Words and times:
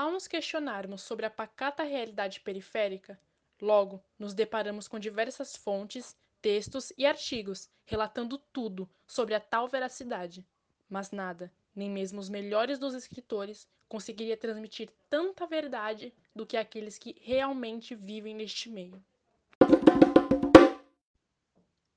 Ao 0.00 0.10
nos 0.10 0.26
questionarmos 0.26 1.02
sobre 1.02 1.26
a 1.26 1.30
pacata 1.30 1.82
realidade 1.82 2.40
periférica, 2.40 3.20
logo 3.60 4.02
nos 4.18 4.32
deparamos 4.32 4.88
com 4.88 4.98
diversas 4.98 5.54
fontes, 5.54 6.16
textos 6.40 6.90
e 6.96 7.04
artigos 7.04 7.68
relatando 7.84 8.38
tudo 8.50 8.88
sobre 9.06 9.34
a 9.34 9.40
tal 9.40 9.68
veracidade. 9.68 10.42
Mas 10.88 11.10
nada, 11.10 11.52
nem 11.76 11.90
mesmo 11.90 12.18
os 12.18 12.30
melhores 12.30 12.78
dos 12.78 12.94
escritores, 12.94 13.68
conseguiria 13.90 14.38
transmitir 14.38 14.88
tanta 15.10 15.46
verdade 15.46 16.14
do 16.34 16.46
que 16.46 16.56
aqueles 16.56 16.96
que 16.96 17.14
realmente 17.20 17.94
vivem 17.94 18.34
neste 18.34 18.70
meio. 18.70 19.04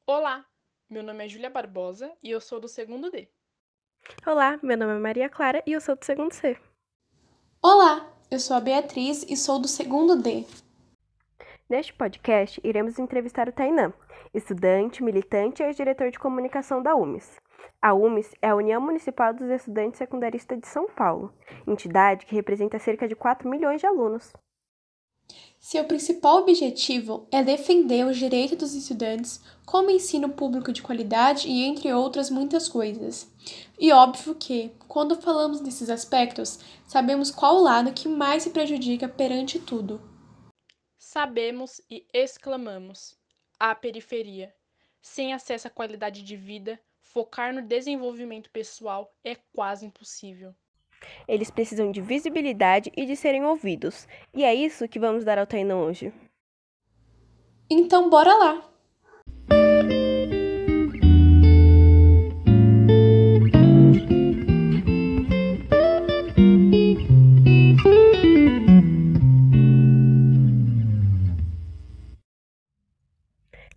Olá, 0.06 0.46
meu 0.90 1.04
nome 1.04 1.24
é 1.24 1.30
Júlia 1.30 1.50
Barbosa 1.50 2.12
e 2.22 2.32
eu 2.32 2.42
sou 2.42 2.60
do 2.60 2.68
segundo 2.68 3.10
D. 3.10 3.30
Olá, 4.28 4.60
meu 4.62 4.78
nome 4.78 4.92
é 4.92 5.00
Maria 5.00 5.30
Clara 5.30 5.64
e 5.66 5.72
eu 5.72 5.80
sou 5.80 5.96
do 5.96 6.04
segundo 6.04 6.34
C. 6.34 6.60
Olá, 7.66 8.06
eu 8.30 8.42
sou 8.42 8.58
a 8.58 8.60
Beatriz 8.60 9.26
e 9.30 9.38
sou 9.38 9.58
do 9.58 9.70
segundo 9.70 10.22
D. 10.22 10.46
Neste 11.70 11.94
podcast, 11.94 12.60
iremos 12.62 13.00
entrevistar 13.00 13.48
o 13.48 13.54
Tainã, 13.54 13.94
estudante, 14.34 15.02
militante 15.02 15.64
e 15.64 15.66
ex-diretor 15.66 16.12
de 16.12 16.20
comunicação 16.20 16.84
da 16.84 16.94
UMES. 16.94 17.40
A 17.82 17.94
UMES 17.94 18.36
é 18.42 18.50
a 18.50 18.56
União 18.58 18.82
Municipal 18.82 19.34
dos 19.34 19.50
Estudantes 19.50 19.98
Secundaristas 19.98 20.60
de 20.60 20.68
São 20.68 20.90
Paulo, 20.90 21.34
entidade 21.66 22.26
que 22.26 22.36
representa 22.36 22.78
cerca 22.80 23.08
de 23.08 23.16
4 23.16 23.50
milhões 23.50 23.80
de 23.80 23.88
alunos. 23.88 24.34
Seu 25.60 25.86
principal 25.86 26.40
objetivo 26.40 27.26
é 27.32 27.42
defender 27.42 28.06
os 28.06 28.18
direitos 28.18 28.58
dos 28.58 28.74
estudantes, 28.74 29.42
como 29.66 29.90
ensino 29.90 30.30
público 30.30 30.74
de 30.74 30.82
qualidade 30.82 31.48
e 31.48 31.64
entre 31.64 31.92
outras 31.94 32.30
muitas 32.30 32.68
coisas. 32.68 33.32
E 33.80 33.92
óbvio 33.92 34.36
que, 34.36 34.72
quando 34.88 35.22
falamos 35.22 35.62
desses 35.62 35.90
aspectos, 35.90 36.60
sabemos 36.86 37.32
qual 37.32 37.56
o 37.56 37.64
lado 37.64 37.94
que 37.94 38.10
mais 38.10 38.44
se 38.44 38.50
prejudica 38.50 39.08
perante 39.08 39.58
tudo. 39.58 40.02
Sabemos 40.98 41.80
e 41.90 42.06
exclamamos: 42.14 43.16
a 43.58 43.74
periferia. 43.74 44.54
Sem 45.02 45.34
acesso 45.34 45.68
à 45.68 45.72
qualidade 45.72 46.24
de 46.24 46.36
vida, 46.36 46.80
focar 47.02 47.54
no 47.54 47.62
desenvolvimento 47.62 48.50
pessoal 48.52 49.14
é 49.24 49.36
quase 49.54 49.86
impossível. 49.86 50.54
Eles 51.28 51.52
precisam 51.52 51.92
de 51.92 52.02
visibilidade 52.02 52.92
e 52.96 53.06
de 53.06 53.16
serem 53.16 53.46
ouvidos. 53.46 54.08
E 54.34 54.44
é 54.44 54.54
isso 54.54 54.88
que 54.88 55.00
vamos 55.00 55.24
dar 55.24 55.38
ao 55.38 55.48
Tainan 55.48 55.78
hoje. 55.78 56.14
Então, 57.70 58.10
bora 58.10 58.34
lá! 58.34 58.70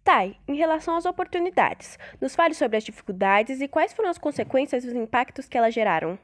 Tai, 0.07 0.37
em 0.47 0.55
relação 0.55 0.97
às 0.97 1.05
oportunidades, 1.05 1.99
nos 2.21 2.37
fale 2.37 2.55
sobre 2.55 2.77
as 2.77 2.85
dificuldades 2.85 3.61
e 3.61 3.67
quais 3.67 3.93
foram 3.93 4.09
as 4.09 4.17
consequências 4.17 4.85
e 4.85 4.89
os 4.89 4.95
impactos 4.95 5.49
que 5.49 5.59
elas 5.59 5.75
geraram. 5.75 6.17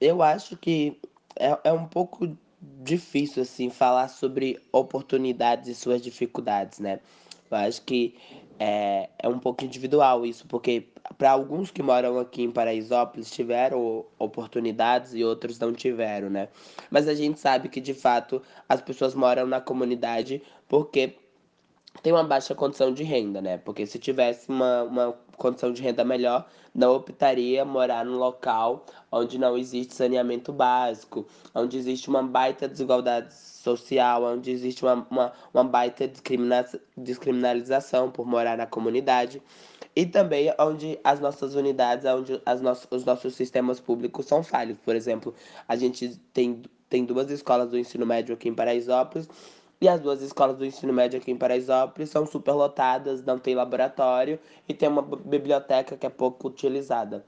Eu 0.00 0.22
acho 0.22 0.56
que 0.56 0.98
é, 1.36 1.58
é 1.64 1.72
um 1.72 1.86
pouco 1.86 2.36
difícil, 2.82 3.42
assim, 3.42 3.70
falar 3.70 4.08
sobre 4.08 4.58
oportunidades 4.72 5.68
e 5.68 5.74
suas 5.74 6.00
dificuldades, 6.02 6.78
né? 6.78 7.00
Eu 7.50 7.56
acho 7.56 7.82
que 7.82 8.14
é, 8.58 9.08
é 9.18 9.28
um 9.28 9.38
pouco 9.38 9.64
individual 9.64 10.24
isso, 10.24 10.46
porque 10.46 10.88
para 11.16 11.30
alguns 11.30 11.70
que 11.70 11.82
moram 11.82 12.18
aqui 12.18 12.42
em 12.42 12.50
Paraisópolis 12.50 13.30
tiveram 13.30 14.04
oportunidades 14.18 15.14
e 15.14 15.24
outros 15.24 15.58
não 15.58 15.72
tiveram, 15.72 16.28
né? 16.30 16.48
Mas 16.90 17.08
a 17.08 17.14
gente 17.14 17.40
sabe 17.40 17.68
que 17.68 17.80
de 17.80 17.94
fato 17.94 18.42
as 18.68 18.80
pessoas 18.80 19.14
moram 19.14 19.46
na 19.46 19.60
comunidade 19.60 20.42
porque 20.68 21.16
tem 22.02 22.12
uma 22.12 22.24
baixa 22.24 22.54
condição 22.54 22.92
de 22.92 23.02
renda, 23.02 23.40
né? 23.40 23.58
Porque 23.58 23.84
se 23.86 23.98
tivesse 23.98 24.48
uma, 24.48 24.84
uma 24.84 25.14
condição 25.36 25.72
de 25.72 25.82
renda 25.82 26.04
melhor, 26.04 26.46
não 26.74 26.94
optaria 26.94 27.64
morar 27.64 28.04
num 28.04 28.16
local 28.16 28.86
onde 29.10 29.38
não 29.38 29.58
existe 29.58 29.94
saneamento 29.94 30.52
básico, 30.52 31.26
onde 31.54 31.76
existe 31.76 32.08
uma 32.08 32.22
baita 32.22 32.68
desigualdade 32.68 33.34
social, 33.34 34.24
onde 34.24 34.50
existe 34.50 34.84
uma, 34.84 35.06
uma, 35.10 35.32
uma 35.52 35.64
baita 35.64 36.06
discrimina 36.08 36.64
descriminalização 36.96 38.10
por 38.10 38.26
morar 38.26 38.56
na 38.56 38.66
comunidade. 38.66 39.42
E 39.94 40.06
também 40.06 40.54
onde 40.58 40.98
as 41.02 41.18
nossas 41.18 41.54
unidades, 41.54 42.06
onde 42.06 42.40
as 42.46 42.60
no 42.60 42.76
os 42.92 43.04
nossos 43.04 43.34
sistemas 43.34 43.80
públicos 43.80 44.24
são 44.26 44.42
falhos. 44.42 44.78
Por 44.78 44.94
exemplo, 44.94 45.34
a 45.66 45.74
gente 45.74 46.16
tem, 46.32 46.62
tem 46.88 47.04
duas 47.04 47.28
escolas 47.30 47.70
do 47.70 47.78
ensino 47.78 48.06
médio 48.06 48.34
aqui 48.34 48.48
em 48.48 48.54
Paraisópolis 48.54 49.28
e 49.80 49.88
as 49.88 50.00
duas 50.00 50.20
escolas 50.20 50.58
do 50.58 50.66
ensino 50.66 50.92
médio 50.92 51.18
aqui 51.18 51.30
em 51.30 51.36
Paraisópolis 51.36 52.10
são 52.10 52.26
superlotadas, 52.26 53.24
não 53.24 53.38
tem 53.38 53.54
laboratório 53.54 54.38
e 54.68 54.74
tem 54.74 54.88
uma 54.88 55.00
biblioteca 55.00 55.96
que 55.96 56.06
é 56.06 56.10
pouco 56.10 56.48
utilizada. 56.48 57.24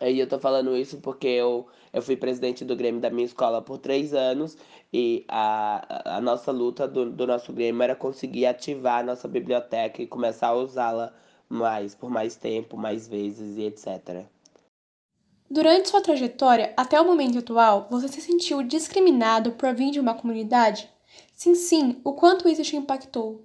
E 0.00 0.18
eu 0.18 0.28
tô 0.28 0.38
falando 0.38 0.76
isso 0.76 0.98
porque 0.98 1.26
eu, 1.26 1.66
eu 1.92 2.02
fui 2.02 2.16
presidente 2.16 2.64
do 2.64 2.76
Grêmio 2.76 3.00
da 3.00 3.10
minha 3.10 3.26
escola 3.26 3.60
por 3.62 3.78
três 3.78 4.12
anos 4.12 4.56
e 4.92 5.24
a, 5.28 6.16
a 6.16 6.20
nossa 6.20 6.52
luta 6.52 6.86
do, 6.86 7.10
do 7.10 7.26
nosso 7.26 7.52
Grêmio 7.52 7.82
era 7.82 7.96
conseguir 7.96 8.46
ativar 8.46 9.00
a 9.00 9.02
nossa 9.02 9.28
biblioteca 9.28 10.02
e 10.02 10.06
começar 10.06 10.48
a 10.48 10.54
usá-la 10.54 11.12
mais, 11.48 11.94
por 11.94 12.10
mais 12.10 12.36
tempo, 12.36 12.76
mais 12.76 13.08
vezes 13.08 13.56
e 13.56 13.62
etc. 13.62 14.24
Durante 15.50 15.88
sua 15.88 16.02
trajetória 16.02 16.74
até 16.76 17.00
o 17.00 17.04
momento 17.04 17.38
atual, 17.38 17.88
você 17.90 18.06
se 18.06 18.20
sentiu 18.20 18.62
discriminado 18.62 19.52
por 19.52 19.74
vir 19.74 19.90
de 19.90 19.98
uma 19.98 20.14
comunidade? 20.14 20.88
Sim, 21.38 21.54
sim, 21.54 22.02
o 22.04 22.12
quanto 22.12 22.46
isso 22.50 22.62
te 22.62 22.76
impactou? 22.76 23.42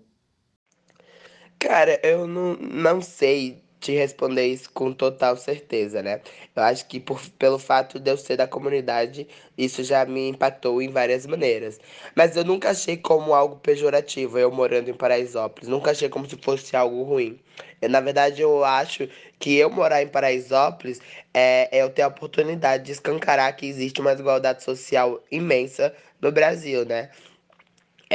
Cara, 1.59 1.99
eu 2.03 2.27
não, 2.27 2.55
não 2.55 3.01
sei 3.01 3.61
te 3.79 3.91
responder 3.93 4.47
isso 4.47 4.69
com 4.71 4.91
total 4.93 5.35
certeza, 5.37 6.01
né? 6.01 6.21
Eu 6.55 6.63
acho 6.63 6.85
que 6.87 6.99
por, 6.99 7.21
pelo 7.37 7.59
fato 7.59 7.99
de 7.99 8.09
eu 8.11 8.17
ser 8.17 8.37
da 8.37 8.47
comunidade, 8.47 9.27
isso 9.57 9.83
já 9.83 10.05
me 10.05 10.29
impactou 10.29 10.81
em 10.81 10.89
várias 10.89 11.25
maneiras. 11.25 11.79
Mas 12.15 12.35
eu 12.35 12.43
nunca 12.45 12.69
achei 12.71 12.97
como 12.97 13.33
algo 13.33 13.57
pejorativo, 13.57 14.37
eu 14.39 14.51
morando 14.51 14.89
em 14.89 14.93
Paraisópolis. 14.93 15.69
Nunca 15.69 15.91
achei 15.91 16.09
como 16.09 16.27
se 16.29 16.37
fosse 16.37 16.75
algo 16.75 17.03
ruim. 17.03 17.39
Eu, 17.81 17.89
na 17.89 17.99
verdade, 18.01 18.41
eu 18.41 18.63
acho 18.63 19.07
que 19.39 19.55
eu 19.55 19.69
morar 19.69 20.01
em 20.01 20.07
Paraisópolis 20.07 20.99
é, 21.33 21.69
é 21.77 21.81
eu 21.81 21.89
ter 21.89 22.03
a 22.03 22.07
oportunidade 22.07 22.85
de 22.85 22.91
escancarar 22.93 23.55
que 23.55 23.65
existe 23.65 23.99
uma 24.01 24.11
desigualdade 24.11 24.63
social 24.63 25.21
imensa 25.31 25.93
no 26.21 26.31
Brasil, 26.31 26.85
né? 26.85 27.09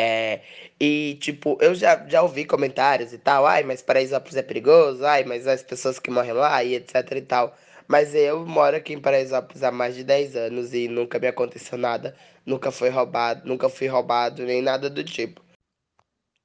É, 0.01 0.43
e, 0.79 1.19
tipo, 1.21 1.59
eu 1.61 1.75
já, 1.75 2.07
já 2.07 2.23
ouvi 2.23 2.45
comentários 2.45 3.13
e 3.13 3.19
tal, 3.19 3.45
ai, 3.45 3.65
mas 3.65 3.83
Paraisópolis 3.83 4.37
é 4.37 4.43
perigoso, 4.45 5.05
ai, 5.05 5.25
mas 5.25 5.45
as 5.49 5.61
pessoas 5.61 5.99
que 5.99 6.09
morrem 6.09 6.35
lá 6.35 6.63
e 6.63 6.77
etc 6.77 6.95
e 7.17 7.23
tal. 7.23 7.59
Mas 7.89 8.15
eu 8.15 8.47
moro 8.47 8.77
aqui 8.77 8.93
em 8.93 9.01
Paraisópolis 9.01 9.65
há 9.65 9.73
mais 9.73 9.97
de 9.97 10.05
10 10.05 10.37
anos 10.37 10.73
e 10.73 10.87
nunca 10.87 11.19
me 11.19 11.27
aconteceu 11.27 11.77
nada, 11.77 12.17
nunca 12.47 12.71
foi 12.71 12.91
roubado, 12.91 13.49
nunca 13.49 13.69
fui 13.69 13.89
roubado, 13.89 14.45
nem 14.45 14.63
nada 14.63 14.89
do 14.89 15.03
tipo. 15.03 15.45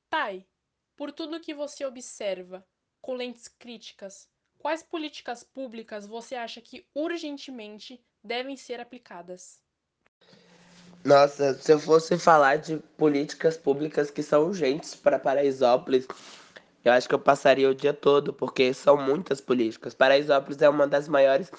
Tai, 0.10 0.44
por 0.98 1.12
tudo 1.12 1.40
que 1.40 1.54
você 1.54 1.86
observa, 1.86 2.66
com 3.00 3.14
lentes 3.14 3.48
críticas, 3.48 4.28
quais 4.58 4.82
políticas 4.82 5.44
públicas 5.44 6.08
você 6.08 6.34
acha 6.34 6.60
que 6.60 6.88
urgentemente 6.96 8.04
devem 8.24 8.58
ser 8.58 8.80
aplicadas? 8.80 9.63
Nossa, 11.04 11.54
se 11.56 11.72
eu 11.72 11.80
fosse 11.80 12.18
falar 12.18 12.58
de 12.58 12.78
políticas 12.98 13.58
públicas 13.58 14.10
que 14.10 14.24
são 14.24 14.46
urgentes 14.46 14.96
para 14.96 15.20
Paraisópolis, 15.20 16.08
eu 16.84 16.94
acho 16.94 17.10
que 17.10 17.16
eu 17.16 17.20
passaria 17.20 17.70
o 17.70 17.76
dia 17.76 17.94
todo, 17.94 18.32
porque 18.32 18.74
são 18.74 18.96
muitas 18.96 19.42
políticas. 19.42 19.94
Paraisópolis 19.94 20.62
é 20.62 20.70
uma 20.70 20.88
das 20.88 21.10
maiores 21.10 21.52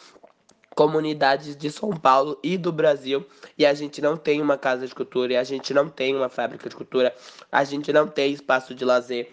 comunidades 0.75 1.54
de 1.56 1.71
São 1.71 1.91
Paulo 1.91 2.38
e 2.43 2.56
do 2.56 2.72
Brasil, 2.72 3.27
e 3.56 3.66
a 3.66 3.75
gente 3.75 4.00
não 4.00 4.16
tem 4.16 4.41
uma 4.41 4.57
casa 4.57 4.86
de 4.86 4.95
cultura, 4.95 5.34
e 5.34 5.36
a 5.36 5.45
gente 5.45 5.74
não 5.74 5.91
tem 5.91 6.16
uma 6.16 6.30
fábrica 6.30 6.68
de 6.68 6.74
cultura, 6.74 7.15
a 7.53 7.65
gente 7.65 7.92
não 7.92 8.09
tem 8.09 8.33
espaço 8.33 8.74
de 8.74 8.84
lazer. 8.84 9.30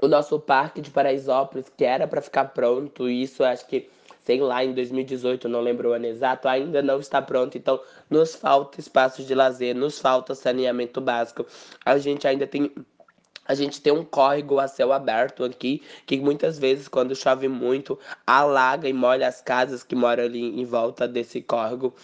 O 0.00 0.08
nosso 0.08 0.40
parque 0.40 0.80
de 0.80 0.90
Paraisópolis, 0.90 1.66
que 1.76 1.84
era 1.84 2.08
para 2.08 2.22
ficar 2.22 2.46
pronto, 2.46 3.08
isso 3.08 3.44
acho 3.44 3.66
que 3.66 3.90
sei 4.28 4.42
lá, 4.42 4.62
em 4.62 4.74
2018, 4.74 5.48
não 5.48 5.62
lembro 5.62 5.88
o 5.88 5.92
ano 5.94 6.04
exato, 6.04 6.48
ainda 6.48 6.82
não 6.82 7.00
está 7.00 7.22
pronto. 7.22 7.56
Então, 7.56 7.80
nos 8.10 8.34
falta 8.34 8.78
espaços 8.78 9.26
de 9.26 9.34
lazer, 9.34 9.74
nos 9.74 9.98
falta 9.98 10.34
saneamento 10.34 11.00
básico. 11.00 11.46
A 11.82 11.96
gente 11.96 12.28
ainda 12.28 12.46
tem 12.46 12.70
a 13.46 13.54
gente 13.54 13.80
tem 13.80 13.90
um 13.90 14.04
córrego 14.04 14.58
a 14.58 14.68
céu 14.68 14.92
aberto 14.92 15.42
aqui, 15.42 15.80
que 16.04 16.20
muitas 16.20 16.58
vezes, 16.58 16.88
quando 16.88 17.16
chove 17.16 17.48
muito, 17.48 17.98
alaga 18.26 18.86
e 18.86 18.92
molha 18.92 19.26
as 19.26 19.40
casas 19.40 19.82
que 19.82 19.96
moram 19.96 20.24
ali 20.24 20.60
em 20.60 20.64
volta 20.66 21.08
desse 21.08 21.40
córrego. 21.40 21.94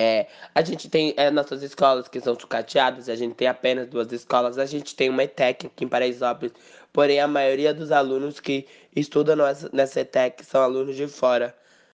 É, 0.00 0.28
a 0.54 0.62
gente 0.62 0.88
tem 0.88 1.12
é, 1.16 1.28
nossas 1.28 1.60
escolas 1.60 2.06
que 2.06 2.20
são 2.20 2.38
sucateadas, 2.38 3.08
a 3.08 3.16
gente 3.16 3.34
tem 3.34 3.48
apenas 3.48 3.88
duas 3.88 4.12
escolas, 4.12 4.56
a 4.56 4.64
gente 4.64 4.94
tem 4.94 5.10
uma 5.10 5.24
ETEC 5.24 5.66
aqui 5.66 5.84
em 5.84 5.88
Paraisópolis, 5.88 6.52
porém 6.92 7.18
a 7.18 7.26
maioria 7.26 7.74
dos 7.74 7.90
alunos 7.90 8.38
que 8.38 8.64
estudam 8.94 9.36
nessa 9.72 10.00
ETEC 10.02 10.44
são 10.44 10.62
alunos 10.62 10.94
de 10.94 11.08
fora. 11.08 11.52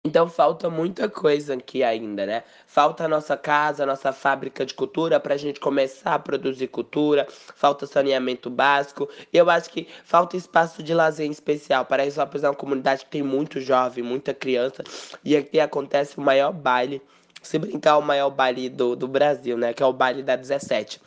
Então 0.04 0.28
falta 0.28 0.70
muita 0.70 1.08
coisa 1.08 1.54
aqui 1.54 1.82
ainda, 1.82 2.24
né? 2.24 2.44
Falta 2.68 3.04
a 3.04 3.08
nossa 3.08 3.36
casa, 3.36 3.82
a 3.82 3.86
nossa 3.86 4.12
fábrica 4.12 4.64
de 4.64 4.74
cultura 4.74 5.18
para 5.18 5.34
a 5.34 5.36
gente 5.36 5.58
começar 5.58 6.14
a 6.14 6.18
produzir 6.20 6.68
cultura, 6.68 7.26
falta 7.28 7.84
saneamento 7.84 8.48
básico. 8.48 9.08
E 9.32 9.36
eu 9.36 9.50
acho 9.50 9.70
que 9.70 9.88
falta 10.04 10.36
espaço 10.36 10.84
de 10.84 10.94
lazer 10.94 11.26
em 11.26 11.32
especial. 11.32 11.84
Paraisópolis 11.84 12.44
é 12.44 12.48
uma 12.48 12.54
comunidade 12.54 13.04
que 13.06 13.10
tem 13.10 13.24
muito 13.24 13.60
jovem, 13.60 14.04
muita 14.04 14.32
criança, 14.32 14.84
e 15.24 15.36
aqui 15.36 15.58
acontece 15.58 16.16
o 16.16 16.20
maior 16.20 16.52
baile, 16.52 17.02
se 17.42 17.58
brincar, 17.58 17.98
o 17.98 18.02
maior 18.02 18.30
baile 18.30 18.68
do, 18.68 18.94
do 18.94 19.08
Brasil, 19.08 19.56
né? 19.56 19.72
Que 19.72 19.82
é 19.82 19.86
o 19.86 19.92
baile 19.92 20.22
da 20.22 20.36
17. 20.36 21.00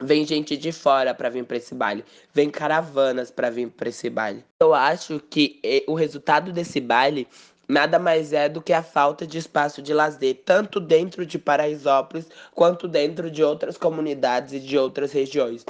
Vem 0.00 0.26
gente 0.26 0.56
de 0.56 0.72
fora 0.72 1.14
para 1.14 1.30
vir 1.30 1.44
para 1.44 1.56
esse 1.56 1.74
baile, 1.74 2.04
vem 2.32 2.50
caravanas 2.50 3.30
para 3.30 3.48
vir 3.48 3.70
para 3.70 3.88
esse 3.88 4.10
baile. 4.10 4.44
Eu 4.60 4.74
acho 4.74 5.20
que 5.20 5.60
o 5.86 5.94
resultado 5.94 6.52
desse 6.52 6.80
baile 6.80 7.28
nada 7.68 7.98
mais 7.98 8.32
é 8.32 8.48
do 8.48 8.60
que 8.60 8.72
a 8.72 8.82
falta 8.82 9.26
de 9.26 9.38
espaço 9.38 9.80
de 9.80 9.94
lazer, 9.94 10.42
tanto 10.44 10.80
dentro 10.80 11.24
de 11.24 11.38
Paraisópolis 11.38 12.28
quanto 12.54 12.88
dentro 12.88 13.30
de 13.30 13.42
outras 13.42 13.78
comunidades 13.78 14.52
e 14.52 14.60
de 14.60 14.76
outras 14.76 15.12
regiões. 15.12 15.64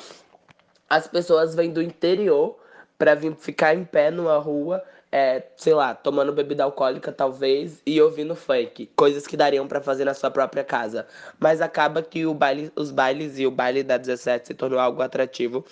As 0.89 1.07
pessoas 1.07 1.55
vêm 1.55 1.71
do 1.71 1.83
interior 1.83 2.59
para 2.99 3.15
vir 3.15 3.35
ficar 3.37 3.75
em 3.75 3.85
pé 3.85 4.11
numa 4.11 4.39
rua, 4.39 4.83
é, 5.17 5.47
sei 5.57 5.73
lá, 5.73 5.95
tomando 5.95 6.33
bebida 6.33 6.65
alcoólica 6.65 7.13
talvez 7.13 7.81
e 7.87 8.03
ouvindo 8.03 8.35
funk, 8.35 8.91
coisas 8.97 9.29
que 9.29 9.37
dariam 9.37 9.69
para 9.69 9.81
fazer 9.81 10.05
na 10.05 10.13
sua 10.13 10.29
própria 10.29 10.65
casa. 10.65 11.07
Mas 11.39 11.61
acaba 11.61 12.03
que 12.03 12.27
baile, 12.35 12.73
os 12.75 12.91
bailes 12.91 13.39
e 13.39 13.47
o 13.47 13.51
baile 13.53 13.85
da 13.85 13.97
17 13.97 14.49
se 14.49 14.55
tornou 14.55 14.81
algo 14.81 15.01
atrativo 15.03 15.65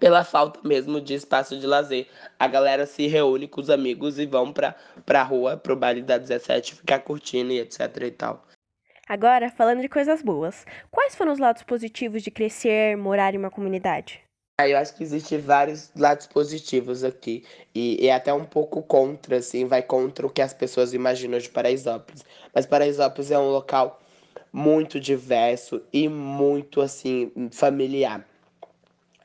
pela 0.00 0.24
falta 0.24 0.66
mesmo 0.66 1.02
de 1.02 1.12
espaço 1.12 1.58
de 1.58 1.66
lazer. 1.66 2.06
A 2.38 2.48
galera 2.48 2.86
se 2.86 3.06
reúne 3.06 3.46
com 3.46 3.60
os 3.60 3.68
amigos 3.68 4.18
e 4.18 4.24
vão 4.24 4.50
pra, 4.54 4.74
pra 5.04 5.22
rua, 5.22 5.58
pro 5.58 5.76
baile 5.76 6.00
da 6.00 6.16
17, 6.16 6.76
ficar 6.76 7.00
curtindo 7.00 7.52
e 7.52 7.60
etc 7.60 7.94
e 8.00 8.10
tal. 8.10 8.42
Agora, 9.06 9.50
falando 9.50 9.82
de 9.82 9.88
coisas 9.90 10.22
boas, 10.22 10.64
quais 10.90 11.14
foram 11.14 11.32
os 11.32 11.38
lados 11.38 11.62
positivos 11.62 12.22
de 12.22 12.30
crescer, 12.30 12.96
morar 12.96 13.34
em 13.34 13.38
uma 13.38 13.50
comunidade? 13.50 14.25
Ah, 14.58 14.66
eu 14.66 14.78
acho 14.78 14.94
que 14.94 15.02
existem 15.02 15.38
vários 15.38 15.90
lados 15.94 16.26
positivos 16.26 17.04
aqui. 17.04 17.44
E, 17.74 18.08
é 18.08 18.14
até 18.14 18.32
um 18.32 18.46
pouco 18.46 18.82
contra, 18.82 19.36
assim, 19.36 19.66
vai 19.66 19.82
contra 19.82 20.26
o 20.26 20.30
que 20.30 20.40
as 20.40 20.54
pessoas 20.54 20.94
imaginam 20.94 21.38
de 21.38 21.50
Paraisópolis. 21.50 22.24
Mas 22.54 22.64
Paraisópolis 22.64 23.30
é 23.30 23.38
um 23.38 23.50
local 23.50 24.00
muito 24.50 24.98
diverso 24.98 25.82
e 25.92 26.08
muito, 26.08 26.80
assim, 26.80 27.30
familiar. 27.52 28.26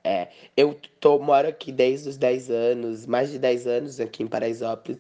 É, 0.04 0.28
eu 0.58 0.78
tô, 1.00 1.18
moro 1.18 1.48
aqui 1.48 1.72
desde 1.72 2.10
os 2.10 2.18
10 2.18 2.50
anos, 2.52 3.06
mais 3.06 3.32
de 3.32 3.40
10 3.40 3.68
anos 3.68 4.02
aqui 4.02 4.24
em 4.24 4.28
Paraisópolis. 4.28 5.00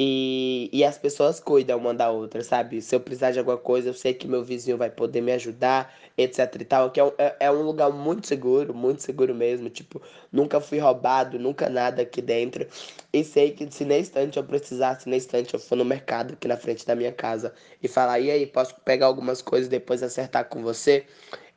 E, 0.00 0.70
e 0.72 0.84
as 0.84 0.96
pessoas 0.96 1.40
cuidam 1.40 1.76
uma 1.76 1.92
da 1.92 2.08
outra, 2.08 2.44
sabe? 2.44 2.80
Se 2.80 2.94
eu 2.94 3.00
precisar 3.00 3.32
de 3.32 3.40
alguma 3.40 3.58
coisa, 3.58 3.88
eu 3.88 3.94
sei 3.94 4.14
que 4.14 4.28
meu 4.28 4.44
vizinho 4.44 4.76
vai 4.76 4.88
poder 4.88 5.20
me 5.20 5.32
ajudar, 5.32 5.92
etc 6.16 6.54
e 6.60 6.64
tal. 6.64 6.90
Que 6.92 7.00
é 7.00 7.04
um, 7.04 7.12
é, 7.18 7.36
é 7.40 7.50
um 7.50 7.62
lugar 7.62 7.90
muito 7.90 8.24
seguro, 8.28 8.72
muito 8.72 9.02
seguro 9.02 9.34
mesmo. 9.34 9.68
Tipo, 9.68 10.00
nunca 10.30 10.60
fui 10.60 10.78
roubado, 10.78 11.36
nunca 11.36 11.68
nada 11.68 12.02
aqui 12.02 12.22
dentro. 12.22 12.64
E 13.12 13.24
sei 13.24 13.50
que 13.50 13.68
se 13.72 13.84
na 13.84 13.98
instante 13.98 14.36
eu 14.36 14.44
precisar, 14.44 15.00
se 15.00 15.08
na 15.08 15.16
instante 15.16 15.54
eu 15.54 15.58
for 15.58 15.74
no 15.74 15.84
mercado 15.84 16.34
aqui 16.34 16.46
na 16.46 16.56
frente 16.56 16.86
da 16.86 16.94
minha 16.94 17.12
casa 17.12 17.52
e 17.82 17.88
falar, 17.88 18.20
e 18.20 18.30
aí, 18.30 18.46
posso 18.46 18.76
pegar 18.84 19.06
algumas 19.06 19.42
coisas 19.42 19.66
e 19.66 19.70
depois 19.70 20.00
acertar 20.02 20.44
com 20.48 20.62
você? 20.62 21.06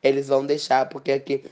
Eles 0.02 0.26
vão 0.26 0.44
deixar, 0.44 0.88
porque 0.88 1.12
aqui 1.12 1.44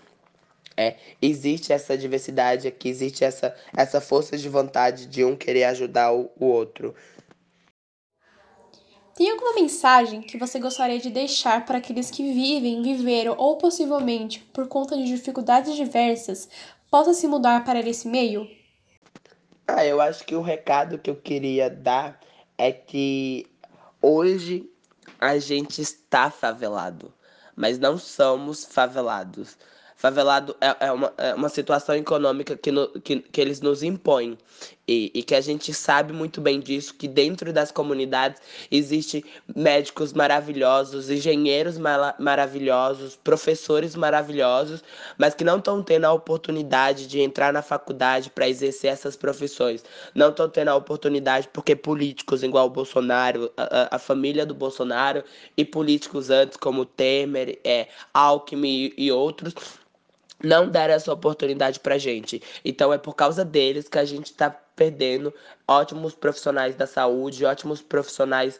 é, 0.80 0.96
existe 1.20 1.74
essa 1.74 1.96
diversidade 1.96 2.66
aqui, 2.66 2.88
existe 2.88 3.22
essa, 3.22 3.54
essa 3.76 4.00
força 4.00 4.38
de 4.38 4.48
vontade 4.48 5.04
de 5.04 5.22
um 5.22 5.36
querer 5.36 5.64
ajudar 5.64 6.10
o, 6.10 6.30
o 6.40 6.46
outro. 6.46 6.94
Tem 9.14 9.30
alguma 9.30 9.54
mensagem 9.54 10.22
que 10.22 10.38
você 10.38 10.58
gostaria 10.58 10.98
de 10.98 11.10
deixar 11.10 11.66
para 11.66 11.76
aqueles 11.76 12.10
que 12.10 12.22
vivem, 12.32 12.80
viveram 12.80 13.34
ou 13.36 13.58
possivelmente, 13.58 14.40
por 14.54 14.66
conta 14.68 14.96
de 14.96 15.04
dificuldades 15.04 15.76
diversas, 15.76 16.48
possa 16.90 17.12
se 17.12 17.28
mudar 17.28 17.62
para 17.62 17.80
esse 17.80 18.08
meio? 18.08 18.48
Ah, 19.68 19.84
eu 19.84 20.00
acho 20.00 20.24
que 20.24 20.34
o 20.34 20.40
recado 20.40 20.98
que 20.98 21.10
eu 21.10 21.16
queria 21.16 21.68
dar 21.68 22.18
é 22.56 22.72
que 22.72 23.46
hoje 24.00 24.66
a 25.20 25.38
gente 25.38 25.82
está 25.82 26.30
favelado, 26.30 27.12
mas 27.54 27.78
não 27.78 27.98
somos 27.98 28.64
favelados. 28.64 29.58
Favelado 30.00 30.56
é, 30.62 30.86
é, 30.86 30.92
uma, 30.92 31.12
é 31.18 31.34
uma 31.34 31.50
situação 31.50 31.94
econômica 31.94 32.56
que, 32.56 32.72
no, 32.72 32.88
que, 32.88 33.20
que 33.20 33.38
eles 33.38 33.60
nos 33.60 33.82
impõem. 33.82 34.38
E, 34.88 35.10
e, 35.14 35.22
que 35.22 35.36
a 35.36 35.40
gente 35.40 35.72
sabe 35.72 36.12
muito 36.12 36.40
bem 36.40 36.58
disso, 36.58 36.94
que 36.94 37.06
dentro 37.06 37.52
das 37.52 37.70
comunidades 37.70 38.42
existe 38.72 39.24
médicos 39.54 40.12
maravilhosos, 40.12 41.08
engenheiros 41.08 41.76
maravilhosos, 42.18 43.14
professores 43.14 43.94
maravilhosos, 43.94 44.82
mas 45.16 45.32
que 45.32 45.44
não 45.44 45.58
estão 45.58 45.80
tendo 45.80 46.06
a 46.06 46.12
oportunidade 46.12 47.06
de 47.06 47.20
entrar 47.20 47.52
na 47.52 47.62
faculdade 47.62 48.30
para 48.30 48.48
exercer 48.48 48.90
essas 48.90 49.14
profissões. 49.14 49.84
Não 50.12 50.30
estão 50.30 50.48
tendo 50.48 50.68
a 50.68 50.74
oportunidade 50.74 51.48
porque 51.52 51.76
políticos 51.76 52.42
igual 52.42 52.66
o 52.66 52.70
Bolsonaro, 52.70 53.52
a, 53.56 53.94
a, 53.94 53.98
família 53.98 54.44
do 54.44 54.54
Bolsonaro 54.54 55.22
e 55.56 55.64
políticos 55.64 56.30
antes 56.30 56.56
como 56.56 56.84
Temer, 56.84 57.60
é, 57.62 57.86
Alckmin 58.12 58.92
e, 58.96 59.06
e 59.06 59.12
outros 59.12 59.54
não 60.42 60.68
deram 60.68 60.94
essa 60.94 61.12
oportunidade 61.12 61.80
pra 61.80 61.98
gente. 61.98 62.42
Então 62.64 62.92
é 62.92 62.98
por 62.98 63.14
causa 63.14 63.44
deles 63.44 63.88
que 63.88 63.98
a 63.98 64.04
gente 64.04 64.32
tá 64.32 64.50
perdendo 64.50 65.32
ótimos 65.68 66.14
profissionais 66.14 66.74
da 66.74 66.86
saúde, 66.86 67.44
ótimos 67.44 67.82
profissionais 67.82 68.58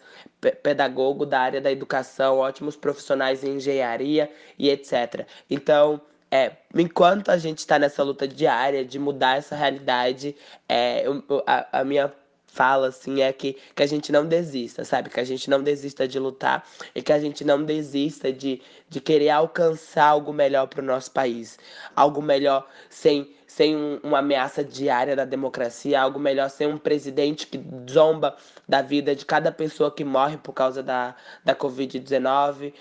pedagogos 0.62 1.26
da 1.26 1.40
área 1.40 1.60
da 1.60 1.72
educação, 1.72 2.38
ótimos 2.38 2.76
profissionais 2.76 3.42
em 3.42 3.56
engenharia 3.56 4.30
e 4.58 4.68
etc. 4.68 5.26
Então, 5.48 6.00
é, 6.30 6.52
enquanto 6.74 7.30
a 7.30 7.38
gente 7.38 7.58
está 7.58 7.78
nessa 7.78 8.02
luta 8.02 8.28
diária 8.28 8.84
de 8.84 8.98
mudar 8.98 9.38
essa 9.38 9.56
realidade, 9.56 10.36
é, 10.68 11.04
a, 11.46 11.80
a 11.80 11.84
minha 11.84 12.12
fala, 12.52 12.88
assim, 12.88 13.22
é 13.22 13.32
que, 13.32 13.56
que 13.74 13.82
a 13.82 13.86
gente 13.86 14.10
não 14.10 14.26
desista, 14.26 14.84
sabe? 14.84 15.08
Que 15.08 15.20
a 15.20 15.24
gente 15.24 15.48
não 15.48 15.62
desista 15.62 16.06
de 16.06 16.18
lutar 16.18 16.66
e 16.94 17.00
que 17.00 17.12
a 17.12 17.18
gente 17.18 17.44
não 17.44 17.62
desista 17.64 18.32
de, 18.32 18.60
de 18.88 19.00
querer 19.00 19.30
alcançar 19.30 20.06
algo 20.06 20.32
melhor 20.32 20.66
para 20.66 20.82
o 20.82 20.84
nosso 20.84 21.10
país. 21.12 21.58
Algo 21.94 22.20
melhor 22.20 22.68
sem, 22.88 23.34
sem 23.46 23.76
um, 23.76 24.00
uma 24.02 24.18
ameaça 24.18 24.64
diária 24.64 25.14
da 25.14 25.24
democracia, 25.24 26.00
algo 26.00 26.18
melhor 26.18 26.50
sem 26.50 26.66
um 26.66 26.76
presidente 26.76 27.46
que 27.46 27.60
zomba 27.88 28.36
da 28.68 28.82
vida 28.82 29.14
de 29.14 29.24
cada 29.24 29.52
pessoa 29.52 29.90
que 29.90 30.04
morre 30.04 30.36
por 30.36 30.52
causa 30.52 30.82
da, 30.82 31.14
da 31.44 31.54
Covid-19. 31.54 32.74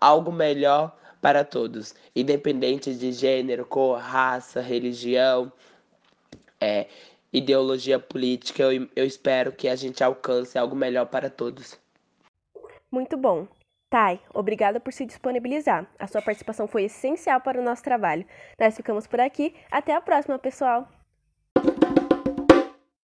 Algo 0.00 0.32
melhor 0.32 0.96
para 1.20 1.44
todos, 1.44 1.94
independente 2.16 2.92
de 2.92 3.12
gênero, 3.12 3.64
cor, 3.64 4.00
raça, 4.00 4.60
religião. 4.60 5.52
É, 6.60 6.88
ideologia 7.32 7.98
política, 7.98 8.62
eu, 8.62 8.88
eu 8.94 9.04
espero 9.06 9.52
que 9.52 9.68
a 9.68 9.74
gente 9.74 10.04
alcance 10.04 10.58
algo 10.58 10.76
melhor 10.76 11.06
para 11.06 11.30
todos. 11.30 11.80
Muito 12.90 13.16
bom. 13.16 13.48
Thay, 13.88 14.20
obrigada 14.32 14.80
por 14.80 14.92
se 14.92 15.04
disponibilizar. 15.04 15.86
A 15.98 16.06
sua 16.06 16.22
participação 16.22 16.66
foi 16.66 16.84
essencial 16.84 17.40
para 17.40 17.60
o 17.60 17.64
nosso 17.64 17.82
trabalho. 17.82 18.26
Nós 18.58 18.76
ficamos 18.76 19.06
por 19.06 19.20
aqui. 19.20 19.54
Até 19.70 19.94
a 19.94 20.00
próxima, 20.00 20.38
pessoal! 20.38 21.01